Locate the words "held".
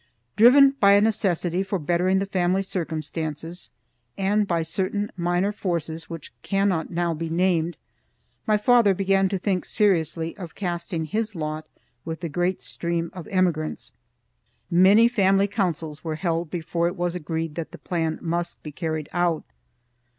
16.15-16.49